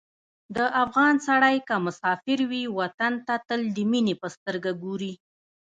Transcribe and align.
د 0.55 0.57
افغان 0.83 1.15
سړی 1.27 1.57
که 1.67 1.75
مسافر 1.85 2.39
وي، 2.51 2.63
وطن 2.79 3.13
ته 3.27 3.35
تل 3.47 3.61
د 3.75 3.77
مینې 3.91 4.15
په 4.21 4.27
سترګه 4.35 4.71
ګوري. 4.83 5.13